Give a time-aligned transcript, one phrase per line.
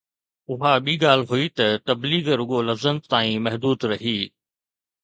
[0.51, 4.19] اها ٻي ڳالهه هئي ته تبليغ رڳو لفظن تائين محدود رهي.